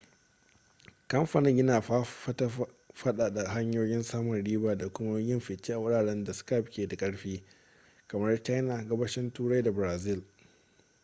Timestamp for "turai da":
9.33-9.71